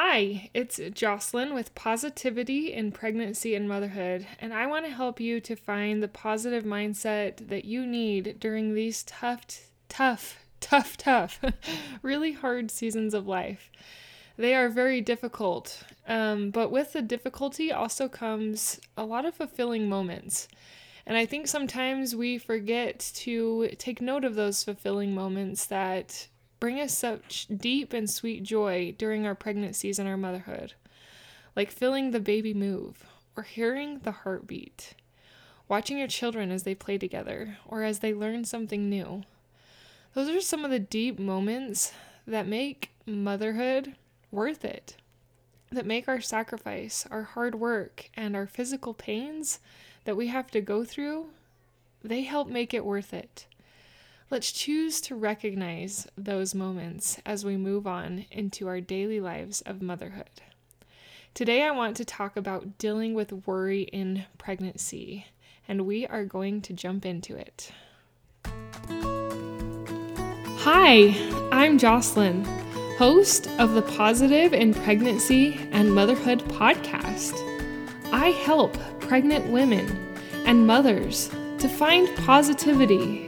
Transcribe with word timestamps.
Hi, 0.00 0.48
it's 0.54 0.78
Jocelyn 0.94 1.54
with 1.54 1.74
Positivity 1.74 2.72
in 2.72 2.92
Pregnancy 2.92 3.56
and 3.56 3.68
Motherhood, 3.68 4.28
and 4.38 4.54
I 4.54 4.64
want 4.66 4.86
to 4.86 4.92
help 4.92 5.18
you 5.18 5.40
to 5.40 5.56
find 5.56 6.00
the 6.00 6.06
positive 6.06 6.62
mindset 6.62 7.48
that 7.48 7.64
you 7.64 7.84
need 7.84 8.38
during 8.38 8.74
these 8.74 9.02
tough, 9.02 9.72
tough, 9.88 10.38
tough, 10.60 10.96
tough, 10.96 11.40
really 12.02 12.30
hard 12.30 12.70
seasons 12.70 13.12
of 13.12 13.26
life. 13.26 13.72
They 14.36 14.54
are 14.54 14.68
very 14.68 15.00
difficult, 15.00 15.82
um, 16.06 16.50
but 16.50 16.70
with 16.70 16.92
the 16.92 17.02
difficulty 17.02 17.72
also 17.72 18.08
comes 18.08 18.78
a 18.96 19.04
lot 19.04 19.26
of 19.26 19.34
fulfilling 19.34 19.88
moments. 19.88 20.46
And 21.06 21.16
I 21.16 21.26
think 21.26 21.48
sometimes 21.48 22.14
we 22.14 22.38
forget 22.38 23.00
to 23.16 23.70
take 23.78 24.00
note 24.00 24.24
of 24.24 24.36
those 24.36 24.62
fulfilling 24.62 25.12
moments 25.12 25.66
that 25.66 26.28
bring 26.60 26.80
us 26.80 26.96
such 26.96 27.46
deep 27.54 27.92
and 27.92 28.10
sweet 28.10 28.42
joy 28.42 28.94
during 28.98 29.26
our 29.26 29.34
pregnancies 29.34 29.98
and 29.98 30.08
our 30.08 30.16
motherhood, 30.16 30.74
like 31.54 31.70
feeling 31.70 32.10
the 32.10 32.20
baby 32.20 32.54
move 32.54 33.04
or 33.36 33.42
hearing 33.42 34.00
the 34.00 34.12
heartbeat, 34.12 34.94
watching 35.68 35.98
your 35.98 36.08
children 36.08 36.50
as 36.50 36.64
they 36.64 36.74
play 36.74 36.98
together 36.98 37.58
or 37.66 37.82
as 37.82 38.00
they 38.00 38.12
learn 38.12 38.44
something 38.44 38.88
new. 38.88 39.22
Those 40.14 40.28
are 40.28 40.40
some 40.40 40.64
of 40.64 40.70
the 40.70 40.78
deep 40.78 41.18
moments 41.18 41.92
that 42.26 42.46
make 42.46 42.90
motherhood 43.06 43.94
worth 44.30 44.64
it, 44.64 44.96
that 45.70 45.86
make 45.86 46.08
our 46.08 46.20
sacrifice, 46.20 47.06
our 47.10 47.22
hard 47.22 47.54
work, 47.54 48.10
and 48.14 48.34
our 48.34 48.46
physical 48.46 48.94
pains 48.94 49.60
that 50.04 50.16
we 50.16 50.28
have 50.28 50.50
to 50.50 50.60
go 50.60 50.84
through, 50.84 51.26
they 52.02 52.22
help 52.22 52.48
make 52.48 52.72
it 52.72 52.84
worth 52.84 53.12
it. 53.12 53.46
Let's 54.30 54.52
choose 54.52 55.00
to 55.02 55.14
recognize 55.14 56.06
those 56.14 56.54
moments 56.54 57.18
as 57.24 57.46
we 57.46 57.56
move 57.56 57.86
on 57.86 58.26
into 58.30 58.68
our 58.68 58.78
daily 58.78 59.20
lives 59.20 59.62
of 59.62 59.80
motherhood. 59.80 60.42
Today, 61.32 61.62
I 61.62 61.70
want 61.70 61.96
to 61.96 62.04
talk 62.04 62.36
about 62.36 62.76
dealing 62.76 63.14
with 63.14 63.46
worry 63.46 63.84
in 63.84 64.26
pregnancy, 64.36 65.24
and 65.66 65.86
we 65.86 66.06
are 66.06 66.26
going 66.26 66.60
to 66.60 66.74
jump 66.74 67.06
into 67.06 67.36
it. 67.36 67.72
Hi, 70.58 71.14
I'm 71.50 71.78
Jocelyn, 71.78 72.44
host 72.98 73.48
of 73.58 73.72
the 73.72 73.80
Positive 73.80 74.52
in 74.52 74.74
Pregnancy 74.74 75.58
and 75.72 75.94
Motherhood 75.94 76.40
podcast. 76.40 77.32
I 78.12 78.28
help 78.28 78.76
pregnant 79.00 79.46
women 79.46 79.86
and 80.44 80.66
mothers 80.66 81.30
to 81.60 81.68
find 81.68 82.14
positivity 82.18 83.27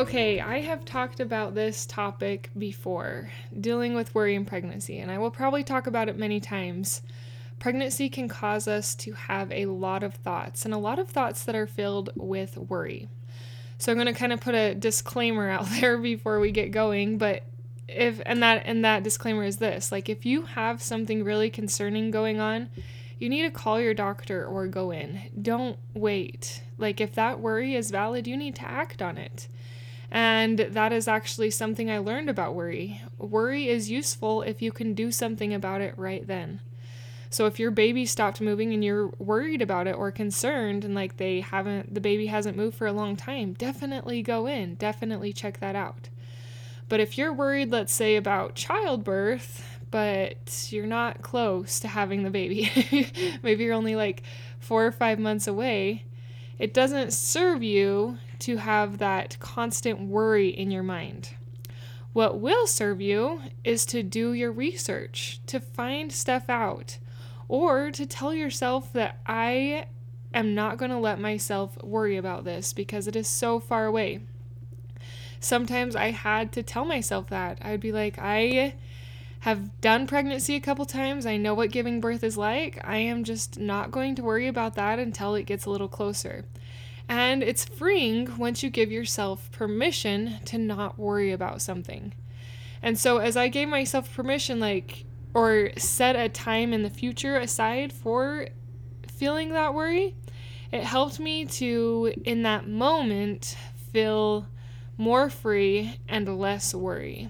Okay, 0.00 0.40
I 0.40 0.60
have 0.60 0.86
talked 0.86 1.20
about 1.20 1.54
this 1.54 1.84
topic 1.84 2.48
before 2.56 3.30
dealing 3.60 3.92
with 3.92 4.14
worry 4.14 4.34
in 4.34 4.46
pregnancy, 4.46 4.98
and 4.98 5.10
I 5.10 5.18
will 5.18 5.30
probably 5.30 5.62
talk 5.62 5.86
about 5.86 6.08
it 6.08 6.16
many 6.16 6.40
times. 6.40 7.02
Pregnancy 7.58 8.08
can 8.08 8.26
cause 8.26 8.66
us 8.66 8.94
to 8.94 9.12
have 9.12 9.52
a 9.52 9.66
lot 9.66 10.02
of 10.02 10.14
thoughts, 10.14 10.64
and 10.64 10.72
a 10.72 10.78
lot 10.78 10.98
of 10.98 11.10
thoughts 11.10 11.44
that 11.44 11.54
are 11.54 11.66
filled 11.66 12.08
with 12.16 12.56
worry. 12.56 13.10
So 13.76 13.92
I'm 13.92 13.98
going 13.98 14.06
to 14.06 14.18
kind 14.18 14.32
of 14.32 14.40
put 14.40 14.54
a 14.54 14.74
disclaimer 14.74 15.50
out 15.50 15.66
there 15.68 15.98
before 15.98 16.40
we 16.40 16.50
get 16.50 16.70
going, 16.70 17.18
but 17.18 17.42
if 17.86 18.22
and 18.24 18.42
that 18.42 18.62
and 18.64 18.82
that 18.86 19.02
disclaimer 19.02 19.44
is 19.44 19.58
this, 19.58 19.92
like 19.92 20.08
if 20.08 20.24
you 20.24 20.46
have 20.46 20.80
something 20.80 21.24
really 21.24 21.50
concerning 21.50 22.10
going 22.10 22.40
on, 22.40 22.70
you 23.18 23.28
need 23.28 23.42
to 23.42 23.50
call 23.50 23.78
your 23.78 23.92
doctor 23.92 24.46
or 24.46 24.66
go 24.66 24.92
in. 24.92 25.20
Don't 25.42 25.76
wait. 25.92 26.62
Like 26.78 27.02
if 27.02 27.14
that 27.16 27.38
worry 27.38 27.74
is 27.74 27.90
valid, 27.90 28.26
you 28.26 28.38
need 28.38 28.54
to 28.54 28.66
act 28.66 29.02
on 29.02 29.18
it. 29.18 29.46
And 30.10 30.58
that 30.58 30.92
is 30.92 31.06
actually 31.06 31.50
something 31.50 31.90
I 31.90 31.98
learned 31.98 32.28
about 32.28 32.54
worry. 32.54 33.00
Worry 33.18 33.68
is 33.68 33.90
useful 33.90 34.42
if 34.42 34.60
you 34.60 34.72
can 34.72 34.94
do 34.94 35.12
something 35.12 35.54
about 35.54 35.80
it 35.80 35.94
right 35.96 36.26
then. 36.26 36.60
So 37.32 37.46
if 37.46 37.60
your 37.60 37.70
baby 37.70 38.04
stopped 38.06 38.40
moving 38.40 38.74
and 38.74 38.84
you're 38.84 39.12
worried 39.18 39.62
about 39.62 39.86
it 39.86 39.94
or 39.94 40.10
concerned 40.10 40.84
and 40.84 40.96
like 40.96 41.16
they 41.16 41.40
haven't 41.40 41.94
the 41.94 42.00
baby 42.00 42.26
hasn't 42.26 42.56
moved 42.56 42.76
for 42.76 42.88
a 42.88 42.92
long 42.92 43.14
time, 43.14 43.52
definitely 43.52 44.20
go 44.20 44.46
in. 44.46 44.74
Definitely 44.74 45.32
check 45.32 45.60
that 45.60 45.76
out. 45.76 46.08
But 46.88 46.98
if 46.98 47.16
you're 47.16 47.32
worried, 47.32 47.70
let's 47.70 47.92
say 47.92 48.16
about 48.16 48.56
childbirth, 48.56 49.64
but 49.92 50.66
you're 50.70 50.86
not 50.86 51.22
close 51.22 51.78
to 51.80 51.88
having 51.88 52.24
the 52.24 52.30
baby, 52.30 52.68
maybe 53.44 53.62
you're 53.62 53.74
only 53.74 53.94
like 53.94 54.24
4 54.58 54.86
or 54.86 54.92
5 54.92 55.20
months 55.20 55.46
away, 55.46 56.04
it 56.58 56.74
doesn't 56.74 57.12
serve 57.12 57.62
you 57.62 58.18
to 58.40 58.56
have 58.58 58.98
that 58.98 59.38
constant 59.40 60.00
worry 60.00 60.48
in 60.48 60.70
your 60.70 60.82
mind. 60.82 61.30
What 62.12 62.40
will 62.40 62.66
serve 62.66 63.00
you 63.00 63.42
is 63.62 63.86
to 63.86 64.02
do 64.02 64.32
your 64.32 64.50
research, 64.50 65.40
to 65.46 65.60
find 65.60 66.12
stuff 66.12 66.48
out, 66.48 66.98
or 67.46 67.90
to 67.92 68.04
tell 68.06 68.34
yourself 68.34 68.92
that 68.92 69.20
I 69.26 69.86
am 70.34 70.54
not 70.54 70.76
going 70.76 70.90
to 70.90 70.98
let 70.98 71.20
myself 71.20 71.82
worry 71.82 72.16
about 72.16 72.44
this 72.44 72.72
because 72.72 73.06
it 73.06 73.16
is 73.16 73.28
so 73.28 73.60
far 73.60 73.86
away. 73.86 74.20
Sometimes 75.38 75.96
I 75.96 76.10
had 76.10 76.52
to 76.52 76.62
tell 76.62 76.84
myself 76.84 77.28
that. 77.28 77.58
I'd 77.62 77.80
be 77.80 77.92
like, 77.92 78.18
I 78.18 78.74
have 79.40 79.80
done 79.80 80.06
pregnancy 80.06 80.54
a 80.54 80.60
couple 80.60 80.84
times. 80.84 81.24
I 81.24 81.36
know 81.36 81.54
what 81.54 81.70
giving 81.70 82.00
birth 82.00 82.22
is 82.22 82.36
like. 82.36 82.78
I 82.84 82.98
am 82.98 83.24
just 83.24 83.58
not 83.58 83.90
going 83.90 84.14
to 84.16 84.22
worry 84.22 84.46
about 84.46 84.74
that 84.74 84.98
until 84.98 85.34
it 85.34 85.46
gets 85.46 85.64
a 85.64 85.70
little 85.70 85.88
closer. 85.88 86.44
And 87.10 87.42
it's 87.42 87.64
freeing 87.64 88.38
once 88.38 88.62
you 88.62 88.70
give 88.70 88.92
yourself 88.92 89.50
permission 89.50 90.36
to 90.44 90.56
not 90.58 90.96
worry 90.96 91.32
about 91.32 91.60
something. 91.60 92.14
And 92.82 92.96
so, 92.96 93.18
as 93.18 93.36
I 93.36 93.48
gave 93.48 93.66
myself 93.66 94.14
permission, 94.14 94.60
like, 94.60 95.06
or 95.34 95.70
set 95.76 96.14
a 96.14 96.28
time 96.28 96.72
in 96.72 96.84
the 96.84 96.88
future 96.88 97.36
aside 97.36 97.92
for 97.92 98.46
feeling 99.08 99.48
that 99.50 99.74
worry, 99.74 100.14
it 100.70 100.84
helped 100.84 101.18
me 101.18 101.46
to, 101.46 102.14
in 102.24 102.42
that 102.44 102.68
moment, 102.68 103.56
feel 103.92 104.46
more 104.96 105.28
free 105.28 105.98
and 106.08 106.38
less 106.38 106.72
worry. 106.72 107.28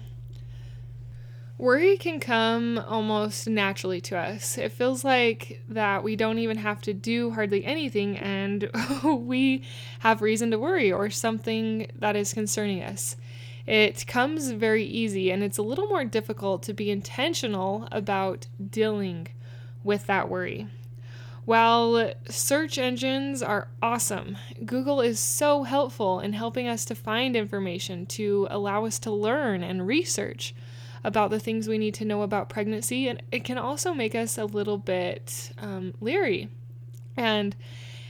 Worry 1.61 1.95
can 1.95 2.19
come 2.19 2.79
almost 2.87 3.47
naturally 3.47 4.01
to 4.01 4.17
us. 4.17 4.57
It 4.57 4.71
feels 4.71 5.03
like 5.03 5.61
that 5.69 6.03
we 6.03 6.15
don't 6.15 6.39
even 6.39 6.57
have 6.57 6.81
to 6.81 6.91
do 6.91 7.29
hardly 7.29 7.63
anything 7.63 8.17
and 8.17 8.67
we 9.03 9.61
have 9.99 10.23
reason 10.23 10.49
to 10.49 10.57
worry 10.57 10.91
or 10.91 11.11
something 11.11 11.85
that 11.99 12.15
is 12.15 12.33
concerning 12.33 12.81
us. 12.81 13.15
It 13.67 14.07
comes 14.07 14.49
very 14.49 14.83
easy 14.83 15.29
and 15.29 15.43
it's 15.43 15.59
a 15.59 15.61
little 15.61 15.85
more 15.85 16.03
difficult 16.03 16.63
to 16.63 16.73
be 16.73 16.89
intentional 16.89 17.87
about 17.91 18.47
dealing 18.71 19.27
with 19.83 20.07
that 20.07 20.29
worry. 20.29 20.67
While 21.45 22.13
search 22.27 22.79
engines 22.79 23.43
are 23.43 23.67
awesome, 23.83 24.35
Google 24.65 24.99
is 24.99 25.19
so 25.19 25.61
helpful 25.61 26.21
in 26.21 26.33
helping 26.33 26.67
us 26.67 26.85
to 26.85 26.95
find 26.95 27.35
information 27.35 28.07
to 28.07 28.47
allow 28.49 28.85
us 28.85 28.97
to 28.97 29.11
learn 29.11 29.61
and 29.61 29.85
research 29.85 30.55
about 31.03 31.29
the 31.31 31.39
things 31.39 31.67
we 31.67 31.77
need 31.77 31.93
to 31.95 32.05
know 32.05 32.21
about 32.21 32.49
pregnancy, 32.49 33.07
and 33.07 33.21
it 33.31 33.43
can 33.43 33.57
also 33.57 33.93
make 33.93 34.15
us 34.15 34.37
a 34.37 34.45
little 34.45 34.77
bit 34.77 35.51
um, 35.57 35.93
leery. 35.99 36.49
And 37.17 37.55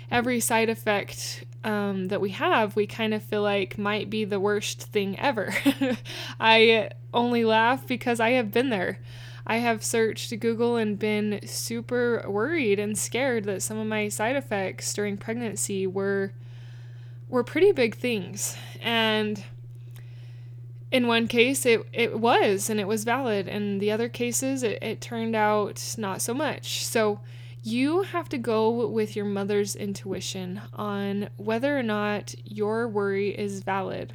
every 0.10 0.40
side 0.40 0.70
effect 0.70 1.46
um, 1.64 2.08
that 2.08 2.22
we 2.22 2.32
have, 2.32 2.76
we 2.76 2.88
kind 2.88 3.14
of 3.14 3.24
feel 3.24 3.42
like 3.42 3.78
might 3.78 4.10
be 4.10 4.26
the 4.26 4.40
worst 4.40 4.84
thing 4.84 5.18
ever. 5.20 5.54
I 6.40 6.90
only 7.14 7.46
laugh 7.46 7.88
because 7.88 8.20
I 8.20 8.32
have 8.32 8.52
been 8.52 8.70
there. 8.70 9.00
I 9.46 9.58
have 9.58 9.84
searched 9.84 10.38
Google 10.40 10.76
and 10.76 11.00
been 11.00 11.40
super 11.46 12.24
worried 12.28 12.80
and 12.80 12.98
scared 12.98 13.46
that 13.46 13.64
some 13.64 13.78
of 13.78 13.88
my 13.88 14.08
side 14.10 14.36
effects 14.36 14.94
during 14.94 15.18
pregnancy 15.18 15.88
were 15.88 16.34
were 17.28 17.44
pretty 17.44 17.72
big 17.72 17.96
things. 17.96 18.58
And 18.82 19.44
in 20.92 21.08
one 21.08 21.28
case 21.28 21.66
it, 21.66 21.86
it 21.94 22.20
was 22.20 22.70
and 22.70 22.80
it 22.80 22.88
was 22.88 23.04
valid. 23.04 23.48
And 23.48 23.82
the 23.82 23.92
other 23.92 24.10
cases 24.10 24.62
it, 24.62 24.82
it 24.82 25.02
turned 25.02 25.36
out 25.36 25.96
not 25.98 26.22
so 26.22 26.34
much. 26.34 26.86
So 26.86 27.22
you 27.64 28.04
have 28.04 28.28
to 28.30 28.38
go 28.38 28.88
with 28.88 29.16
your 29.16 29.26
mother's 29.26 29.76
intuition 29.76 30.62
on 30.74 31.30
whether 31.38 31.78
or 31.78 31.84
not 31.84 32.36
your 32.44 32.88
worry 32.88 33.30
is 33.30 33.64
valid. 33.64 34.14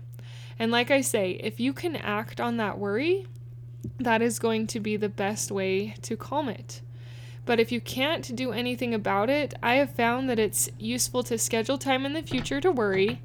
And 0.58 0.73
like 0.73 0.90
i 0.90 1.00
say 1.00 1.32
if 1.32 1.61
you 1.61 1.73
can 1.73 1.96
act 1.96 2.40
on 2.40 2.56
that 2.56 2.79
worry 2.79 3.26
that 3.99 4.22
is 4.22 4.38
going 4.38 4.67
to 4.67 4.81
be 4.81 4.96
the 4.96 5.08
best 5.08 5.50
way 5.50 5.94
to 6.02 6.17
calm 6.17 6.49
it. 6.49 6.82
But 7.44 7.61
if 7.61 7.70
you 7.70 7.81
can't 7.81 8.34
do 8.34 8.50
anything 8.50 8.93
about 8.93 9.31
it, 9.31 9.55
I 9.62 9.75
have 9.76 9.90
found 9.90 10.29
that 10.29 10.40
it's 10.40 10.69
useful 10.79 11.22
to 11.25 11.38
schedule 11.38 11.79
time 11.79 12.05
in 12.05 12.12
the 12.12 12.22
future 12.22 12.61
to 12.61 12.72
worry 12.72 13.20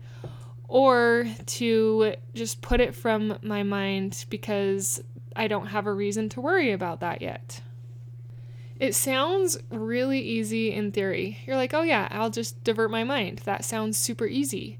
or 0.71 1.27
to 1.45 2.15
just 2.33 2.61
put 2.61 2.79
it 2.79 2.95
from 2.95 3.37
my 3.41 3.61
mind 3.61 4.25
because 4.29 5.03
I 5.35 5.49
don't 5.49 5.67
have 5.67 5.85
a 5.85 5.91
reason 5.93 6.29
to 6.29 6.39
worry 6.39 6.71
about 6.71 7.01
that 7.01 7.21
yet. 7.21 7.59
It 8.79 8.95
sounds 8.95 9.57
really 9.69 10.21
easy 10.21 10.71
in 10.71 10.93
theory. 10.93 11.39
You're 11.45 11.57
like, 11.57 11.73
oh 11.73 11.81
yeah, 11.81 12.07
I'll 12.09 12.29
just 12.29 12.63
divert 12.63 12.89
my 12.89 13.03
mind. 13.03 13.39
That 13.39 13.65
sounds 13.65 13.97
super 13.97 14.25
easy. 14.25 14.79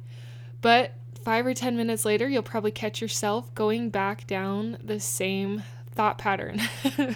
But 0.62 0.94
five 1.26 1.46
or 1.46 1.54
10 1.54 1.76
minutes 1.76 2.06
later, 2.06 2.30
you'll 2.30 2.42
probably 2.42 2.72
catch 2.72 3.02
yourself 3.02 3.54
going 3.54 3.90
back 3.90 4.26
down 4.26 4.78
the 4.82 5.02
same 5.02 5.62
thought 5.92 6.18
pattern. 6.18 6.62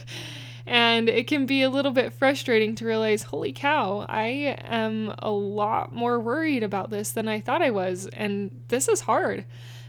and 0.65 1.09
it 1.09 1.27
can 1.27 1.45
be 1.45 1.61
a 1.61 1.69
little 1.69 1.91
bit 1.91 2.13
frustrating 2.13 2.73
to 2.75 2.85
realize, 2.85 3.23
holy 3.23 3.53
cow, 3.53 4.05
I 4.09 4.57
am 4.61 5.13
a 5.19 5.29
lot 5.29 5.93
more 5.93 6.19
worried 6.19 6.63
about 6.63 6.89
this 6.89 7.11
than 7.11 7.27
I 7.27 7.39
thought 7.39 7.61
I 7.61 7.69
was. 7.69 8.07
And 8.07 8.63
this 8.69 8.87
is 8.87 9.01
hard. 9.01 9.45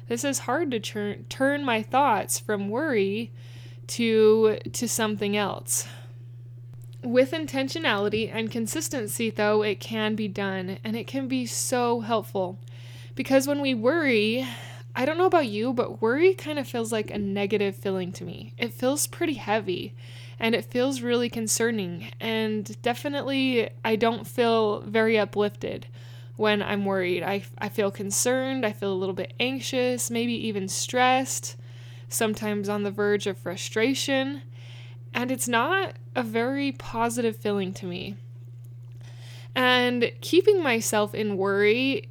This 0.09 0.23
is 0.23 0.41
hard 0.41 0.71
to 0.73 0.81
turn 0.81 1.25
turn 1.29 1.65
my 1.65 1.83
thoughts 1.83 2.39
from 2.39 2.69
worry 2.69 3.33
to 3.89 4.59
to 4.73 4.89
something 4.89 5.37
else. 5.37 5.89
With 7.03 7.33
intentionality 7.33 8.31
and 8.33 8.51
consistency, 8.51 9.31
though, 9.31 9.63
it 9.63 9.81
can 9.81 10.15
be 10.15 10.29
done 10.29 10.79
and 10.85 10.97
it 10.97 11.07
can 11.07 11.27
be 11.29 11.47
so 11.47 12.01
helpful. 12.01 12.59
Because 13.15 13.47
when 13.47 13.61
we 13.61 13.75
worry, 13.75 14.47
I 14.99 15.05
don't 15.05 15.19
know 15.19 15.27
about 15.27 15.49
you, 15.49 15.75
but 15.75 16.01
worry 16.01 16.33
kind 16.33 16.59
of 16.59 16.67
feels 16.67 16.91
like 16.91 17.11
a 17.11 17.19
negative 17.19 17.77
feeling 17.77 18.13
to 18.13 18.25
me. 18.25 18.55
It 18.57 18.73
feels 18.73 19.07
pretty 19.07 19.35
heavy 19.35 19.95
and 20.41 20.55
it 20.55 20.65
feels 20.65 21.03
really 21.03 21.29
concerning. 21.29 22.11
And 22.19 22.81
definitely, 22.81 23.69
I 23.85 23.97
don't 23.97 24.27
feel 24.27 24.81
very 24.81 25.19
uplifted 25.19 25.87
when 26.37 26.63
I'm 26.63 26.87
worried. 26.87 27.23
I, 27.23 27.45
I 27.59 27.69
feel 27.69 27.91
concerned, 27.91 28.65
I 28.65 28.73
feel 28.73 28.91
a 28.91 28.95
little 28.95 29.15
bit 29.15 29.35
anxious, 29.39 30.11
maybe 30.11 30.33
even 30.47 30.67
stressed, 30.67 31.57
sometimes 32.09 32.67
on 32.67 32.83
the 32.83 32.91
verge 32.91 33.27
of 33.27 33.37
frustration. 33.37 34.41
And 35.13 35.31
it's 35.31 35.49
not 35.49 35.93
a 36.15 36.23
very 36.23 36.73
positive 36.73 37.37
feeling 37.37 37.75
to 37.75 37.87
me. 37.87 38.17
And 39.55 40.11
keeping 40.23 40.63
myself 40.63 41.15
in 41.15 41.37
worry 41.37 42.09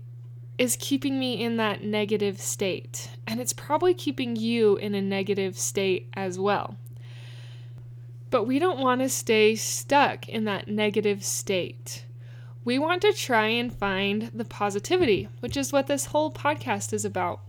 is 0.57 0.77
keeping 0.79 1.19
me 1.19 1.43
in 1.43 1.57
that 1.57 1.83
negative 1.83 2.39
state. 2.39 3.09
And 3.27 3.39
it's 3.39 3.53
probably 3.53 3.93
keeping 3.93 4.35
you 4.35 4.77
in 4.77 4.95
a 4.95 5.01
negative 5.01 5.57
state 5.57 6.07
as 6.13 6.39
well. 6.39 6.77
But 8.29 8.45
we 8.45 8.59
don't 8.59 8.79
want 8.79 9.01
to 9.01 9.09
stay 9.09 9.55
stuck 9.55 10.27
in 10.27 10.45
that 10.45 10.67
negative 10.67 11.23
state. 11.23 12.05
We 12.63 12.79
want 12.79 13.01
to 13.03 13.13
try 13.13 13.47
and 13.47 13.73
find 13.73 14.31
the 14.33 14.45
positivity, 14.45 15.29
which 15.39 15.55
is 15.55 15.71
what 15.71 15.87
this 15.87 16.07
whole 16.07 16.31
podcast 16.31 16.93
is 16.93 17.05
about. 17.05 17.41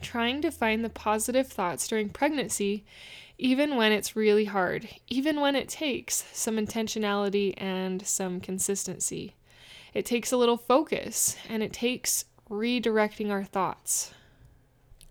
Trying 0.00 0.42
to 0.42 0.50
find 0.50 0.84
the 0.84 0.90
positive 0.90 1.48
thoughts 1.48 1.86
during 1.88 2.08
pregnancy 2.08 2.84
even 3.38 3.76
when 3.76 3.92
it's 3.92 4.16
really 4.16 4.44
hard, 4.44 4.88
even 5.08 5.40
when 5.40 5.56
it 5.56 5.68
takes 5.68 6.24
some 6.32 6.56
intentionality 6.56 7.54
and 7.56 8.06
some 8.06 8.40
consistency. 8.40 9.34
It 9.92 10.06
takes 10.06 10.32
a 10.32 10.36
little 10.36 10.56
focus 10.56 11.36
and 11.48 11.62
it 11.62 11.72
takes 11.72 12.24
redirecting 12.50 13.30
our 13.30 13.44
thoughts. 13.44 14.12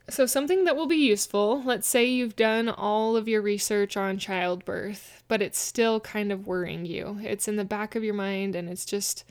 So, 0.10 0.26
something 0.26 0.66
that 0.66 0.76
will 0.76 0.88
be 0.88 0.98
useful 0.98 1.64
let's 1.64 1.88
say 1.88 2.06
you've 2.06 2.36
done 2.36 2.68
all 2.68 3.16
of 3.16 3.28
your 3.28 3.42
research 3.42 3.96
on 3.96 4.18
childbirth, 4.18 5.24
but 5.28 5.42
it's 5.42 5.60
still 5.60 6.00
kind 6.00 6.32
of 6.32 6.46
worrying 6.46 6.86
you. 6.86 7.20
It's 7.24 7.48
in 7.48 7.56
the 7.56 7.64
back 7.66 7.96
of 7.96 8.04
your 8.04 8.14
mind 8.14 8.56
and 8.56 8.70
it's 8.70 8.86
just, 8.86 9.24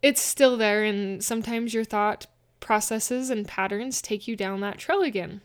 it's 0.00 0.20
still 0.20 0.56
there. 0.56 0.84
And 0.84 1.22
sometimes 1.24 1.74
your 1.74 1.84
thought 1.84 2.26
processes 2.60 3.30
and 3.30 3.48
patterns 3.48 4.00
take 4.00 4.28
you 4.28 4.36
down 4.36 4.60
that 4.60 4.78
trail 4.78 5.02
again 5.02 5.40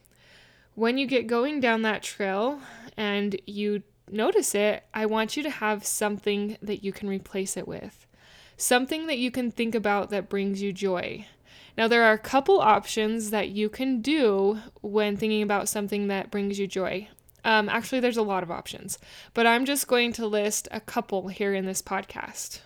when 0.80 0.98
you 0.98 1.06
get 1.06 1.28
going 1.28 1.60
down 1.60 1.82
that 1.82 2.02
trail 2.02 2.62
and 2.96 3.40
you 3.46 3.84
notice 4.10 4.56
it, 4.56 4.86
I 4.94 5.08
want 5.08 5.36
you 5.36 5.44
to 5.44 5.50
have 5.50 5.86
something 5.86 6.58
that 6.62 6.86
you 6.86 6.94
can 6.94 7.10
replace 7.10 7.58
it 7.58 7.68
with. 7.68 8.08
Something 8.56 9.08
that 9.08 9.18
you 9.18 9.30
can 9.30 9.52
think 9.52 9.76
about 9.76 10.10
that 10.12 10.30
brings 10.30 10.62
you 10.62 10.72
joy. 10.72 11.28
Now, 11.80 11.88
there 11.88 12.04
are 12.04 12.12
a 12.12 12.18
couple 12.18 12.60
options 12.60 13.30
that 13.30 13.52
you 13.52 13.70
can 13.70 14.02
do 14.02 14.60
when 14.82 15.16
thinking 15.16 15.42
about 15.42 15.70
something 15.70 16.08
that 16.08 16.30
brings 16.30 16.60
you 16.60 16.68
joy. 16.68 17.08
Um, 17.46 17.70
actually, 17.70 18.02
there's 18.02 18.18
a 18.18 18.22
lot 18.22 18.44
of 18.44 18.52
options, 18.52 19.00
but 19.34 19.48
I'm 19.48 19.64
just 19.64 19.88
going 19.88 20.12
to 20.14 20.28
list 20.28 20.68
a 20.72 20.82
couple 20.82 21.30
here 21.30 21.54
in 21.54 21.66
this 21.66 21.82
podcast. 21.82 22.60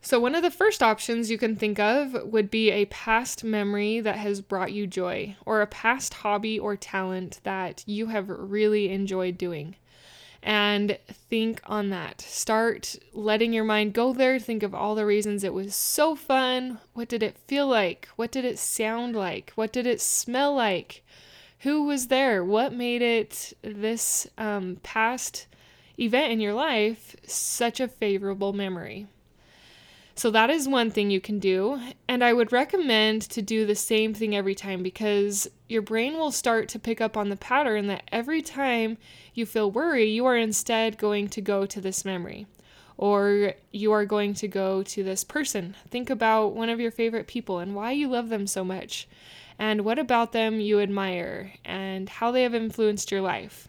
So, 0.00 0.18
one 0.18 0.34
of 0.34 0.42
the 0.42 0.50
first 0.50 0.82
options 0.82 1.30
you 1.30 1.38
can 1.38 1.54
think 1.54 1.78
of 1.78 2.24
would 2.24 2.50
be 2.50 2.72
a 2.72 2.86
past 2.86 3.44
memory 3.44 4.00
that 4.00 4.16
has 4.16 4.40
brought 4.40 4.72
you 4.72 4.88
joy, 4.88 5.36
or 5.46 5.60
a 5.60 5.66
past 5.68 6.12
hobby 6.14 6.58
or 6.58 6.74
talent 6.74 7.38
that 7.44 7.84
you 7.86 8.08
have 8.08 8.28
really 8.28 8.88
enjoyed 8.88 9.38
doing. 9.38 9.76
And 10.46 10.96
think 11.10 11.60
on 11.66 11.90
that. 11.90 12.20
Start 12.20 12.94
letting 13.12 13.52
your 13.52 13.64
mind 13.64 13.94
go 13.94 14.12
there. 14.12 14.38
Think 14.38 14.62
of 14.62 14.76
all 14.76 14.94
the 14.94 15.04
reasons 15.04 15.42
it 15.42 15.52
was 15.52 15.74
so 15.74 16.14
fun. 16.14 16.78
What 16.94 17.08
did 17.08 17.24
it 17.24 17.36
feel 17.48 17.66
like? 17.66 18.08
What 18.14 18.30
did 18.30 18.44
it 18.44 18.56
sound 18.56 19.16
like? 19.16 19.50
What 19.56 19.72
did 19.72 19.88
it 19.88 20.00
smell 20.00 20.54
like? 20.54 21.02
Who 21.60 21.82
was 21.82 22.06
there? 22.06 22.44
What 22.44 22.72
made 22.72 23.02
it 23.02 23.54
this 23.62 24.28
um, 24.38 24.76
past 24.84 25.48
event 25.98 26.30
in 26.30 26.38
your 26.38 26.54
life 26.54 27.16
such 27.26 27.80
a 27.80 27.88
favorable 27.88 28.52
memory? 28.52 29.08
So 30.16 30.30
that 30.30 30.48
is 30.48 30.66
one 30.66 30.90
thing 30.90 31.10
you 31.10 31.20
can 31.20 31.38
do. 31.38 31.78
And 32.08 32.24
I 32.24 32.32
would 32.32 32.50
recommend 32.50 33.22
to 33.22 33.42
do 33.42 33.66
the 33.66 33.74
same 33.74 34.14
thing 34.14 34.34
every 34.34 34.54
time 34.54 34.82
because 34.82 35.46
your 35.68 35.82
brain 35.82 36.14
will 36.14 36.32
start 36.32 36.70
to 36.70 36.78
pick 36.78 37.02
up 37.02 37.18
on 37.18 37.28
the 37.28 37.36
pattern 37.36 37.86
that 37.88 38.04
every 38.10 38.40
time 38.40 38.96
you 39.34 39.44
feel 39.44 39.70
worry, 39.70 40.08
you 40.08 40.24
are 40.24 40.36
instead 40.36 40.96
going 40.96 41.28
to 41.28 41.42
go 41.42 41.66
to 41.66 41.82
this 41.82 42.04
memory 42.04 42.46
or 42.96 43.52
you 43.72 43.92
are 43.92 44.06
going 44.06 44.32
to 44.32 44.48
go 44.48 44.82
to 44.82 45.02
this 45.04 45.22
person. 45.22 45.76
Think 45.90 46.08
about 46.08 46.54
one 46.54 46.70
of 46.70 46.80
your 46.80 46.90
favorite 46.90 47.26
people 47.26 47.58
and 47.58 47.74
why 47.74 47.92
you 47.92 48.08
love 48.08 48.30
them 48.30 48.46
so 48.46 48.64
much, 48.64 49.06
and 49.58 49.84
what 49.84 49.98
about 49.98 50.32
them 50.32 50.60
you 50.60 50.80
admire, 50.80 51.52
and 51.64 52.08
how 52.08 52.30
they 52.30 52.42
have 52.42 52.54
influenced 52.54 53.10
your 53.10 53.20
life. 53.20 53.68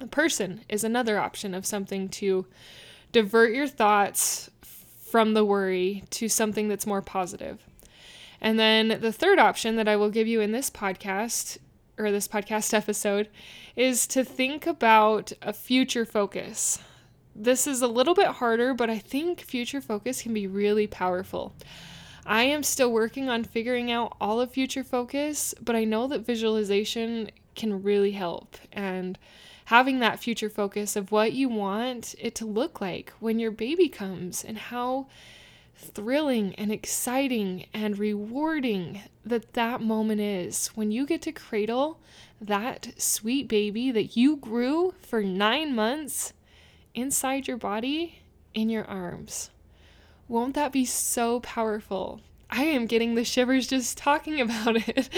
A 0.00 0.06
person 0.06 0.62
is 0.68 0.84
another 0.84 1.18
option 1.18 1.52
of 1.54 1.66
something 1.66 2.08
to 2.10 2.46
divert 3.12 3.54
your 3.54 3.68
thoughts 3.68 4.50
from 5.16 5.32
the 5.32 5.46
worry 5.46 6.04
to 6.10 6.28
something 6.28 6.68
that's 6.68 6.86
more 6.86 7.00
positive. 7.00 7.64
And 8.38 8.58
then 8.58 8.98
the 9.00 9.10
third 9.10 9.38
option 9.38 9.76
that 9.76 9.88
I 9.88 9.96
will 9.96 10.10
give 10.10 10.26
you 10.26 10.42
in 10.42 10.52
this 10.52 10.68
podcast 10.68 11.56
or 11.96 12.10
this 12.10 12.28
podcast 12.28 12.74
episode 12.74 13.30
is 13.76 14.06
to 14.08 14.22
think 14.22 14.66
about 14.66 15.32
a 15.40 15.54
future 15.54 16.04
focus. 16.04 16.80
This 17.34 17.66
is 17.66 17.80
a 17.80 17.88
little 17.88 18.12
bit 18.12 18.26
harder, 18.26 18.74
but 18.74 18.90
I 18.90 18.98
think 18.98 19.40
future 19.40 19.80
focus 19.80 20.20
can 20.20 20.34
be 20.34 20.46
really 20.46 20.86
powerful. 20.86 21.54
I 22.26 22.42
am 22.42 22.62
still 22.62 22.92
working 22.92 23.30
on 23.30 23.42
figuring 23.42 23.90
out 23.90 24.14
all 24.20 24.38
of 24.38 24.50
future 24.50 24.84
focus, 24.84 25.54
but 25.62 25.74
I 25.74 25.84
know 25.84 26.06
that 26.08 26.26
visualization 26.26 27.30
can 27.54 27.82
really 27.82 28.12
help. 28.12 28.58
And 28.70 29.18
having 29.66 29.98
that 29.98 30.20
future 30.20 30.48
focus 30.48 30.94
of 30.94 31.10
what 31.10 31.32
you 31.32 31.48
want 31.48 32.14
it 32.18 32.34
to 32.36 32.46
look 32.46 32.80
like 32.80 33.12
when 33.18 33.38
your 33.38 33.50
baby 33.50 33.88
comes 33.88 34.44
and 34.44 34.56
how 34.56 35.06
thrilling 35.74 36.54
and 36.54 36.70
exciting 36.70 37.66
and 37.74 37.98
rewarding 37.98 39.02
that 39.24 39.52
that 39.54 39.80
moment 39.80 40.20
is 40.20 40.68
when 40.68 40.90
you 40.92 41.04
get 41.04 41.20
to 41.20 41.32
cradle 41.32 41.98
that 42.40 42.92
sweet 42.96 43.48
baby 43.48 43.90
that 43.90 44.16
you 44.16 44.36
grew 44.36 44.94
for 45.00 45.22
9 45.22 45.74
months 45.74 46.32
inside 46.94 47.48
your 47.48 47.56
body 47.56 48.20
in 48.54 48.70
your 48.70 48.84
arms. 48.84 49.50
Won't 50.28 50.54
that 50.54 50.72
be 50.72 50.84
so 50.84 51.40
powerful? 51.40 52.20
I 52.48 52.62
am 52.64 52.86
getting 52.86 53.16
the 53.16 53.24
shivers 53.24 53.66
just 53.66 53.98
talking 53.98 54.40
about 54.40 54.76
it, 54.76 55.08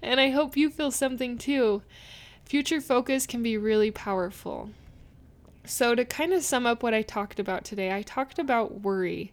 and 0.00 0.18
I 0.18 0.30
hope 0.30 0.56
you 0.56 0.70
feel 0.70 0.90
something 0.90 1.36
too. 1.36 1.82
Future 2.50 2.80
focus 2.80 3.28
can 3.28 3.44
be 3.44 3.56
really 3.56 3.92
powerful. 3.92 4.70
So, 5.64 5.94
to 5.94 6.04
kind 6.04 6.32
of 6.32 6.42
sum 6.42 6.66
up 6.66 6.82
what 6.82 6.92
I 6.92 7.00
talked 7.00 7.38
about 7.38 7.62
today, 7.62 7.94
I 7.94 8.02
talked 8.02 8.40
about 8.40 8.80
worry. 8.80 9.32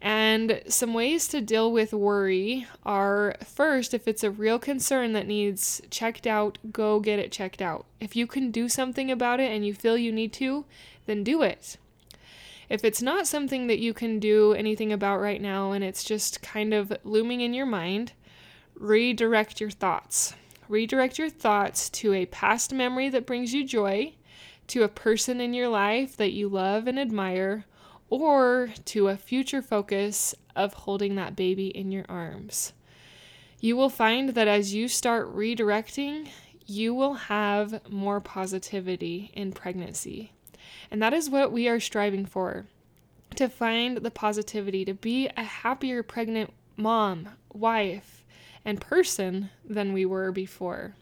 And 0.00 0.62
some 0.66 0.94
ways 0.94 1.28
to 1.28 1.42
deal 1.42 1.70
with 1.70 1.92
worry 1.92 2.66
are 2.86 3.36
first, 3.44 3.92
if 3.92 4.08
it's 4.08 4.24
a 4.24 4.30
real 4.30 4.58
concern 4.58 5.12
that 5.12 5.26
needs 5.26 5.82
checked 5.90 6.26
out, 6.26 6.56
go 6.72 7.00
get 7.00 7.18
it 7.18 7.30
checked 7.30 7.60
out. 7.60 7.84
If 8.00 8.16
you 8.16 8.26
can 8.26 8.50
do 8.50 8.66
something 8.70 9.10
about 9.10 9.40
it 9.40 9.52
and 9.52 9.66
you 9.66 9.74
feel 9.74 9.98
you 9.98 10.10
need 10.10 10.32
to, 10.32 10.64
then 11.04 11.22
do 11.22 11.42
it. 11.42 11.76
If 12.70 12.82
it's 12.82 13.02
not 13.02 13.26
something 13.26 13.66
that 13.66 13.78
you 13.78 13.92
can 13.92 14.18
do 14.18 14.54
anything 14.54 14.90
about 14.90 15.20
right 15.20 15.42
now 15.42 15.72
and 15.72 15.84
it's 15.84 16.02
just 16.02 16.40
kind 16.40 16.72
of 16.72 16.96
looming 17.04 17.42
in 17.42 17.52
your 17.52 17.66
mind, 17.66 18.14
redirect 18.74 19.60
your 19.60 19.68
thoughts. 19.68 20.32
Redirect 20.68 21.18
your 21.18 21.30
thoughts 21.30 21.88
to 21.90 22.12
a 22.12 22.26
past 22.26 22.72
memory 22.72 23.08
that 23.08 23.26
brings 23.26 23.54
you 23.54 23.64
joy, 23.64 24.14
to 24.66 24.82
a 24.82 24.88
person 24.88 25.40
in 25.40 25.54
your 25.54 25.68
life 25.68 26.16
that 26.16 26.32
you 26.32 26.48
love 26.48 26.86
and 26.86 26.98
admire, 26.98 27.64
or 28.10 28.70
to 28.84 29.08
a 29.08 29.16
future 29.16 29.62
focus 29.62 30.34
of 30.54 30.74
holding 30.74 31.14
that 31.14 31.36
baby 31.36 31.68
in 31.68 31.90
your 31.90 32.04
arms. 32.08 32.72
You 33.60 33.76
will 33.76 33.88
find 33.88 34.30
that 34.30 34.46
as 34.46 34.74
you 34.74 34.88
start 34.88 35.34
redirecting, 35.34 36.28
you 36.66 36.94
will 36.94 37.14
have 37.14 37.80
more 37.90 38.20
positivity 38.20 39.30
in 39.32 39.52
pregnancy. 39.52 40.32
And 40.90 41.02
that 41.02 41.14
is 41.14 41.30
what 41.30 41.50
we 41.50 41.66
are 41.66 41.80
striving 41.80 42.26
for 42.26 42.66
to 43.36 43.48
find 43.48 43.98
the 43.98 44.10
positivity, 44.10 44.84
to 44.84 44.94
be 44.94 45.28
a 45.36 45.42
happier 45.42 46.02
pregnant 46.02 46.52
mom, 46.76 47.28
wife, 47.52 48.17
and 48.68 48.82
person 48.82 49.48
than 49.64 49.94
we 49.94 50.04
were 50.04 50.30
before. 50.30 50.92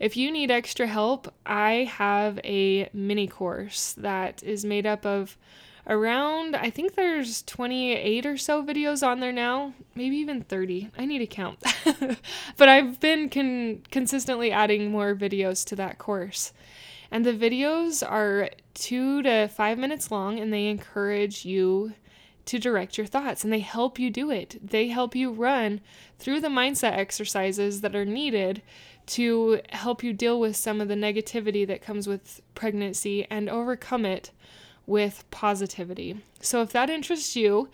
If 0.00 0.16
you 0.16 0.32
need 0.32 0.50
extra 0.50 0.88
help, 0.88 1.32
I 1.46 1.88
have 1.92 2.40
a 2.42 2.90
mini 2.92 3.28
course 3.28 3.92
that 3.92 4.42
is 4.42 4.64
made 4.64 4.84
up 4.84 5.06
of 5.06 5.38
around 5.86 6.56
I 6.56 6.70
think 6.70 6.94
there's 6.94 7.42
28 7.42 8.26
or 8.26 8.36
so 8.36 8.64
videos 8.64 9.06
on 9.06 9.20
there 9.20 9.32
now, 9.32 9.74
maybe 9.94 10.16
even 10.16 10.42
30. 10.42 10.90
I 10.98 11.04
need 11.04 11.20
to 11.20 11.26
count. 11.26 11.62
but 12.56 12.68
I've 12.68 12.98
been 12.98 13.28
con- 13.28 13.82
consistently 13.92 14.50
adding 14.50 14.90
more 14.90 15.14
videos 15.14 15.64
to 15.66 15.76
that 15.76 15.98
course. 15.98 16.52
And 17.12 17.24
the 17.24 17.32
videos 17.32 18.02
are 18.08 18.50
2 18.74 19.22
to 19.22 19.46
5 19.46 19.78
minutes 19.78 20.10
long 20.10 20.40
and 20.40 20.52
they 20.52 20.66
encourage 20.66 21.44
you 21.44 21.92
to 22.46 22.58
direct 22.58 22.98
your 22.98 23.06
thoughts 23.06 23.44
and 23.44 23.52
they 23.52 23.60
help 23.60 23.98
you 23.98 24.10
do 24.10 24.30
it. 24.30 24.58
They 24.62 24.88
help 24.88 25.14
you 25.14 25.30
run 25.30 25.80
through 26.18 26.40
the 26.40 26.48
mindset 26.48 26.92
exercises 26.92 27.80
that 27.80 27.94
are 27.94 28.04
needed 28.04 28.62
to 29.04 29.60
help 29.70 30.02
you 30.02 30.12
deal 30.12 30.38
with 30.38 30.56
some 30.56 30.80
of 30.80 30.88
the 30.88 30.94
negativity 30.94 31.66
that 31.66 31.82
comes 31.82 32.06
with 32.06 32.40
pregnancy 32.54 33.26
and 33.30 33.48
overcome 33.48 34.04
it 34.04 34.30
with 34.86 35.24
positivity. 35.30 36.20
So 36.40 36.62
if 36.62 36.72
that 36.72 36.90
interests 36.90 37.36
you, 37.36 37.68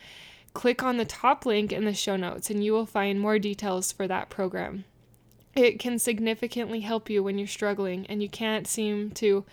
click 0.54 0.82
on 0.82 0.96
the 0.96 1.04
top 1.04 1.46
link 1.46 1.72
in 1.72 1.84
the 1.84 1.94
show 1.94 2.16
notes 2.16 2.50
and 2.50 2.64
you 2.64 2.72
will 2.72 2.86
find 2.86 3.20
more 3.20 3.38
details 3.38 3.92
for 3.92 4.06
that 4.08 4.30
program. 4.30 4.84
It 5.54 5.78
can 5.78 5.98
significantly 5.98 6.80
help 6.80 7.10
you 7.10 7.22
when 7.22 7.38
you're 7.38 7.48
struggling 7.48 8.06
and 8.06 8.22
you 8.22 8.28
can't 8.28 8.66
seem 8.66 9.10
to 9.12 9.44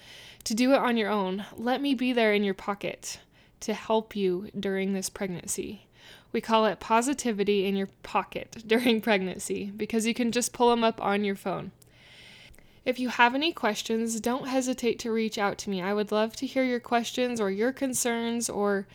to 0.43 0.53
do 0.53 0.73
it 0.73 0.77
on 0.77 0.95
your 0.95 1.09
own. 1.09 1.43
Let 1.55 1.81
me 1.81 1.95
be 1.95 2.13
there 2.13 2.31
in 2.31 2.43
your 2.43 2.53
pocket 2.53 3.19
to 3.61 3.73
help 3.73 4.15
you 4.15 4.49
during 4.59 4.93
this 4.93 5.09
pregnancy. 5.09 5.87
We 6.31 6.41
call 6.41 6.65
it 6.65 6.79
positivity 6.79 7.65
in 7.65 7.75
your 7.75 7.89
pocket 8.03 8.63
during 8.67 9.01
pregnancy 9.01 9.71
because 9.75 10.05
you 10.05 10.13
can 10.13 10.31
just 10.31 10.53
pull 10.53 10.69
them 10.69 10.83
up 10.83 11.01
on 11.01 11.23
your 11.23 11.35
phone. 11.35 11.71
If 12.83 12.99
you 12.99 13.09
have 13.09 13.33
any 13.33 13.51
questions, 13.51 14.19
don't 14.19 14.47
hesitate 14.47 14.99
to 14.99 15.11
reach 15.11 15.39
out 15.39 15.57
to 15.59 15.69
me. 15.71 15.81
I 15.81 15.93
would 15.93 16.11
love 16.11 16.35
to 16.35 16.45
hear 16.45 16.63
your 16.63 16.79
questions 16.79 17.41
or 17.41 17.49
your 17.49 17.71
concerns 17.71 18.47
or 18.47 18.85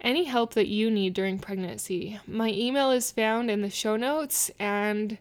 any 0.00 0.24
help 0.24 0.54
that 0.54 0.68
you 0.68 0.90
need 0.90 1.14
during 1.14 1.38
pregnancy. 1.38 2.20
My 2.26 2.48
email 2.50 2.90
is 2.92 3.10
found 3.10 3.50
in 3.50 3.62
the 3.62 3.70
show 3.70 3.96
notes 3.96 4.50
and 4.58 5.18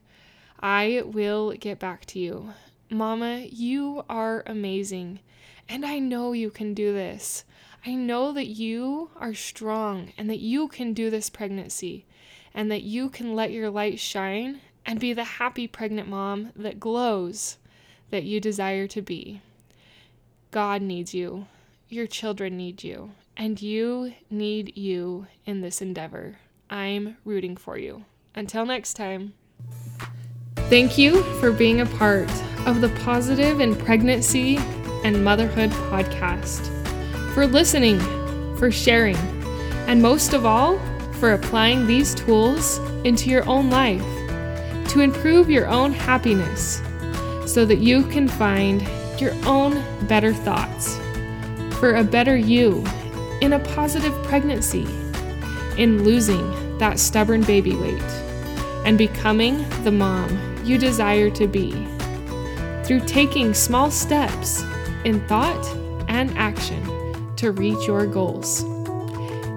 I 0.59 1.03
will 1.05 1.53
get 1.53 1.79
back 1.79 2.05
to 2.07 2.19
you. 2.19 2.53
Mama, 2.89 3.45
you 3.49 4.03
are 4.09 4.43
amazing, 4.45 5.19
and 5.69 5.85
I 5.85 5.99
know 5.99 6.33
you 6.33 6.49
can 6.49 6.73
do 6.73 6.91
this. 6.91 7.45
I 7.85 7.95
know 7.95 8.33
that 8.33 8.47
you 8.47 9.11
are 9.17 9.33
strong 9.33 10.11
and 10.17 10.29
that 10.29 10.39
you 10.39 10.67
can 10.67 10.93
do 10.93 11.09
this 11.09 11.29
pregnancy 11.29 12.05
and 12.53 12.69
that 12.71 12.83
you 12.83 13.09
can 13.09 13.35
let 13.35 13.51
your 13.51 13.69
light 13.69 13.99
shine 13.99 14.61
and 14.85 14.99
be 14.99 15.13
the 15.13 15.23
happy 15.23 15.67
pregnant 15.67 16.09
mom 16.09 16.51
that 16.55 16.79
glows 16.79 17.57
that 18.09 18.23
you 18.23 18.39
desire 18.39 18.87
to 18.87 19.01
be. 19.01 19.41
God 20.51 20.81
needs 20.81 21.13
you, 21.13 21.45
your 21.87 22.07
children 22.07 22.57
need 22.57 22.83
you, 22.83 23.11
and 23.37 23.61
you 23.61 24.13
need 24.29 24.75
you 24.75 25.27
in 25.45 25.61
this 25.61 25.81
endeavor. 25.81 26.37
I'm 26.69 27.17
rooting 27.23 27.55
for 27.55 27.77
you. 27.77 28.05
Until 28.35 28.65
next 28.65 28.95
time. 28.95 29.33
Thank 30.69 30.97
you 30.97 31.23
for 31.39 31.51
being 31.51 31.81
a 31.81 31.85
part 31.85 32.29
of 32.65 32.81
the 32.81 32.89
Positive 33.03 33.59
in 33.59 33.75
Pregnancy 33.75 34.57
and 35.03 35.23
Motherhood 35.23 35.71
podcast, 35.71 36.78
for 37.33 37.45
listening, 37.45 37.99
for 38.57 38.71
sharing, 38.71 39.17
and 39.87 40.01
most 40.01 40.33
of 40.33 40.45
all, 40.45 40.79
for 41.13 41.33
applying 41.33 41.85
these 41.85 42.15
tools 42.15 42.77
into 43.03 43.29
your 43.29 43.47
own 43.47 43.69
life 43.69 44.03
to 44.89 45.01
improve 45.01 45.49
your 45.49 45.67
own 45.67 45.93
happiness 45.93 46.81
so 47.45 47.65
that 47.65 47.79
you 47.79 48.03
can 48.03 48.27
find 48.27 48.87
your 49.19 49.33
own 49.45 49.83
better 50.07 50.33
thoughts 50.33 50.97
for 51.79 51.95
a 51.95 52.03
better 52.03 52.35
you 52.35 52.83
in 53.41 53.53
a 53.53 53.59
positive 53.59 54.13
pregnancy, 54.23 54.87
in 55.77 56.03
losing 56.03 56.77
that 56.77 56.99
stubborn 56.99 57.41
baby 57.43 57.75
weight, 57.75 58.01
and 58.85 58.97
becoming 58.97 59.67
the 59.83 59.91
mom 59.91 60.57
you 60.63 60.77
desire 60.77 61.29
to 61.29 61.47
be 61.47 61.71
through 62.83 62.99
taking 63.05 63.53
small 63.53 63.91
steps 63.91 64.63
in 65.05 65.25
thought 65.27 65.65
and 66.07 66.35
action 66.37 66.98
to 67.39 67.51
reach 67.51 67.87
your 67.87 68.05
goals. 68.05 68.63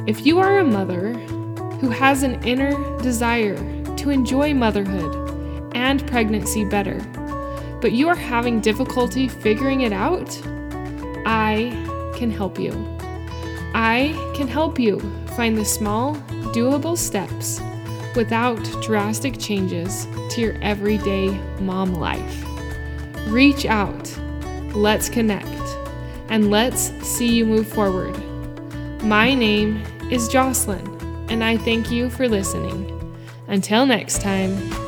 If 0.07 0.27
you 0.27 0.39
are 0.39 0.59
a 0.59 0.65
mother 0.65 1.15
who 1.81 1.91
has 1.91 2.23
an 2.23 2.43
inner 2.45 2.73
desire 3.03 3.57
to 3.97 4.11
enjoy 4.11 4.55
motherhood 4.55 5.73
and 5.75 6.07
pregnancy 6.07 6.65
better, 6.65 6.99
but 7.81 7.93
you 7.93 8.09
are 8.09 8.17
having 8.17 8.61
difficulty 8.61 9.27
figuring 9.29 9.83
it 9.83 9.93
out, 9.93 10.31
I 11.27 11.71
can 12.17 12.31
help 12.31 12.59
you. 12.59 12.73
I 13.75 14.15
can 14.37 14.47
help 14.49 14.79
you 14.79 15.01
find 15.37 15.59
the 15.59 15.65
small, 15.65 16.15
doable 16.55 16.97
steps 16.97 17.61
without 18.15 18.63
drastic 18.83 19.39
changes 19.39 20.07
to 20.31 20.41
your 20.41 20.55
everyday 20.63 21.31
mom 21.61 21.95
life. 21.95 22.45
Reach 23.29 23.67
out, 23.67 24.17
let's 24.75 25.09
connect, 25.09 25.62
and 26.33 26.51
let's 26.51 26.91
see 27.07 27.29
you 27.29 27.45
move 27.45 27.69
forward. 27.69 28.17
My 29.03 29.35
name 29.35 29.83
is 30.11 30.29
Jocelyn, 30.29 30.87
and 31.29 31.45
I 31.45 31.59
thank 31.59 31.91
you 31.91 32.09
for 32.09 32.27
listening. 32.27 32.89
Until 33.49 33.85
next 33.85 34.23
time. 34.23 34.82